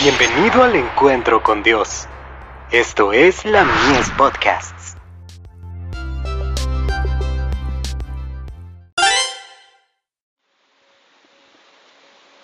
Bienvenido 0.00 0.62
al 0.62 0.76
encuentro 0.76 1.42
con 1.42 1.64
Dios. 1.64 2.06
Esto 2.70 3.12
es 3.12 3.44
la 3.44 3.64
Mies 3.64 4.08
Podcasts. 4.10 4.96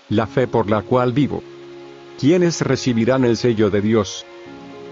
La 0.08 0.26
fe 0.26 0.48
por 0.48 0.68
la 0.68 0.82
cual 0.82 1.12
vivo. 1.12 1.44
¿Quiénes 2.18 2.60
recibirán 2.60 3.24
el 3.24 3.36
sello 3.36 3.70
de 3.70 3.82
Dios? 3.82 4.26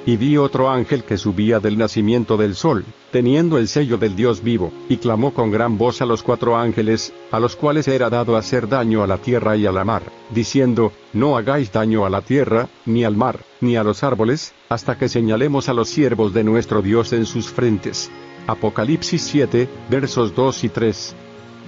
Y 0.05 0.16
vi 0.16 0.37
otro 0.37 0.69
ángel 0.69 1.05
que 1.05 1.16
subía 1.16 1.61
del 1.61 1.79
nacimiento 1.79 2.37
del 2.37 2.57
sol, 2.57 2.85
teniendo 3.12 3.57
el 3.57 3.68
sello 3.68 3.98
del 3.98 4.17
Dios 4.17 4.43
vivo, 4.43 4.73
y 4.89 4.96
clamó 4.96 5.32
con 5.32 5.53
gran 5.53 5.79
voz 5.79 6.03
a 6.03 6.07
los 6.07 6.25
cuatro 6.25 6.57
ángeles, 6.57 7.12
a 7.30 7.39
los 7.39 7.55
cuales 7.55 7.86
era 7.86 8.11
dado 8.11 8.36
hacer 8.36 8.68
daño 8.68 9.04
a 9.04 9.07
la 9.07 9.18
tierra 9.18 9.57
y 9.57 9.64
a 9.64 9.71
la 9.71 9.85
mar, 9.85 10.03
diciendo, 10.30 10.93
No 11.13 11.36
hagáis 11.36 11.71
daño 11.71 12.04
a 12.04 12.11
la 12.11 12.21
tierra, 12.21 12.68
ni 12.85 13.04
al 13.04 13.17
mar, 13.17 13.44
ni 13.61 13.77
a 13.77 13.85
los 13.85 14.03
árboles, 14.03 14.54
hasta 14.68 14.99
que 14.99 15.08
señalemos 15.08 15.68
a 15.68 15.75
los 15.75 15.89
siervos 15.89 16.35
de 16.35 16.43
nuestro 16.43 16.82
Dios 16.82 17.13
en 17.13 17.25
sus 17.25 17.46
frentes. 17.46 18.11
Apocalipsis 18.49 19.22
7, 19.22 19.69
versos 19.89 20.35
2 20.35 20.64
y 20.64 20.69
3. 20.69 21.16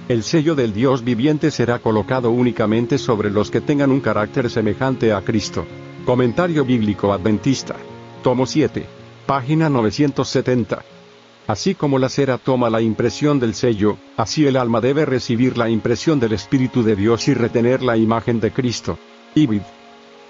El 0.09 0.23
sello 0.23 0.55
del 0.55 0.73
Dios 0.73 1.05
viviente 1.05 1.51
será 1.51 1.79
colocado 1.79 2.31
únicamente 2.31 2.97
sobre 2.97 3.31
los 3.31 3.49
que 3.49 3.61
tengan 3.61 3.91
un 3.91 4.01
carácter 4.01 4.49
semejante 4.49 5.13
a 5.13 5.21
Cristo. 5.21 5.65
Comentario 6.05 6.65
bíblico 6.65 7.13
adventista 7.13 7.75
tomo 8.25 8.47
7, 8.47 8.87
página 9.27 9.69
970. 9.69 10.83
Así 11.45 11.75
como 11.75 11.99
la 11.99 12.09
cera 12.09 12.39
toma 12.39 12.71
la 12.71 12.81
impresión 12.81 13.39
del 13.39 13.53
sello, 13.53 13.97
así 14.17 14.47
el 14.47 14.57
alma 14.57 14.81
debe 14.81 15.05
recibir 15.05 15.59
la 15.59 15.69
impresión 15.69 16.19
del 16.19 16.33
Espíritu 16.33 16.81
de 16.81 16.95
Dios 16.95 17.27
y 17.27 17.35
retener 17.35 17.83
la 17.83 17.97
imagen 17.97 18.39
de 18.39 18.49
Cristo. 18.49 18.97
Ibid. 19.35 19.61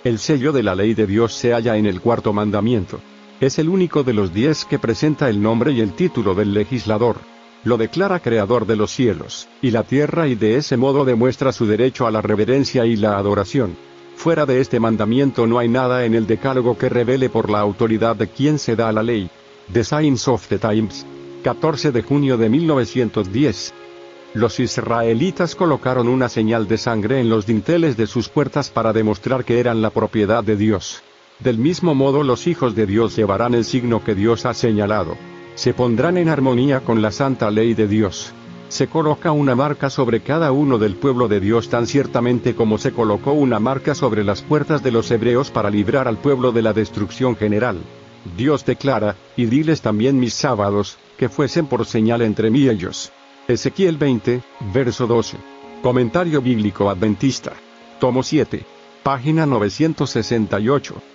El 0.04 0.20
sello 0.20 0.52
de 0.52 0.62
la 0.62 0.76
ley 0.76 0.94
de 0.94 1.08
Dios 1.08 1.36
se 1.36 1.54
halla 1.54 1.78
en 1.78 1.86
el 1.86 2.02
cuarto 2.02 2.34
mandamiento. 2.34 3.00
Es 3.40 3.60
el 3.60 3.70
único 3.70 4.04
de 4.04 4.12
los 4.12 4.34
diez 4.34 4.66
que 4.66 4.78
presenta 4.78 5.30
el 5.30 5.42
nombre 5.42 5.72
y 5.72 5.80
el 5.80 5.94
título 5.94 6.36
del 6.36 6.54
legislador. 6.54 7.16
Lo 7.64 7.78
declara 7.78 8.20
creador 8.20 8.68
de 8.68 8.76
los 8.76 8.92
cielos 8.92 9.48
y 9.62 9.72
la 9.72 9.84
tierra 9.84 10.28
y 10.28 10.36
de 10.36 10.58
ese 10.58 10.76
modo 10.76 11.06
demuestra 11.06 11.54
su 11.54 11.66
derecho 11.66 12.06
a 12.06 12.12
la 12.12 12.22
reverencia 12.22 12.86
y 12.86 12.98
la 12.98 13.18
adoración. 13.18 13.78
Fuera 14.16 14.46
de 14.46 14.60
este 14.60 14.80
mandamiento 14.80 15.46
no 15.46 15.60
hay 15.60 15.68
nada 15.68 16.06
en 16.06 16.16
el 16.16 16.26
decálogo 16.26 16.78
que 16.78 16.90
revele 16.90 17.30
por 17.30 17.50
la 17.50 17.60
autoridad 17.60 18.16
de 18.16 18.28
quien 18.28 18.58
se 18.58 18.76
da 18.76 18.92
la 18.92 19.04
ley. 19.04 19.30
The 19.72 19.84
Signs 19.84 20.28
of 20.28 20.48
the 20.48 20.58
Times. 20.58 21.06
14 21.44 21.92
de 21.92 22.02
junio 22.02 22.38
de 22.38 22.50
1910. 22.50 23.74
Los 24.34 24.60
israelitas 24.60 25.56
colocaron 25.56 26.08
una 26.08 26.28
señal 26.28 26.68
de 26.68 26.78
sangre 26.78 27.20
en 27.20 27.30
los 27.30 27.46
dinteles 27.46 27.98
de 27.98 28.08
sus 28.08 28.30
puertas 28.30 28.70
para 28.70 28.94
demostrar 28.94 29.46
que 29.46 29.60
eran 29.60 29.82
la 29.82 29.92
propiedad 29.92 30.44
de 30.44 30.56
Dios. 30.56 31.04
Del 31.40 31.58
mismo 31.58 31.94
modo 31.94 32.24
los 32.24 32.48
hijos 32.48 32.76
de 32.76 32.88
Dios 32.88 33.16
llevarán 33.16 33.54
el 33.54 33.64
signo 33.64 34.04
que 34.04 34.16
Dios 34.16 34.46
ha 34.46 34.54
señalado. 34.54 35.18
Se 35.54 35.74
pondrán 35.74 36.18
en 36.18 36.30
armonía 36.30 36.80
con 36.80 37.02
la 37.02 37.12
santa 37.12 37.52
ley 37.52 37.74
de 37.76 37.88
Dios 37.88 38.34
se 38.70 38.88
coloca 38.88 39.32
una 39.32 39.56
marca 39.56 39.90
sobre 39.90 40.22
cada 40.22 40.52
uno 40.52 40.78
del 40.78 40.96
pueblo 40.96 41.28
de 41.28 41.40
Dios 41.40 41.70
tan 41.70 41.88
ciertamente 41.88 42.56
como 42.56 42.78
se 42.78 42.92
colocó 42.92 43.34
una 43.34 43.60
marca 43.60 43.96
sobre 43.96 44.24
las 44.24 44.42
puertas 44.42 44.84
de 44.84 44.92
los 44.92 45.10
hebreos 45.12 45.52
para 45.52 45.70
librar 45.70 46.08
al 46.08 46.18
pueblo 46.18 46.52
de 46.52 46.62
la 46.62 46.74
destrucción 46.74 47.36
general. 47.36 47.80
Dios 48.38 48.66
declara, 48.66 49.16
y 49.36 49.46
diles 49.46 49.82
también 49.82 50.20
mis 50.20 50.34
sábados, 50.34 50.98
que 51.18 51.30
fuesen 51.30 51.68
por 51.68 51.86
señal 51.86 52.22
entre 52.22 52.50
mí 52.50 52.62
y 52.62 52.70
ellos. 52.70 53.12
Ezequiel 53.48 53.98
20, 53.98 54.42
verso 54.74 55.06
12. 55.06 55.38
Comentario 55.84 56.42
bíblico 56.42 56.90
adventista. 56.90 57.54
Tomo 58.00 58.24
7. 58.24 58.66
Página 59.04 59.46
968. 59.46 61.15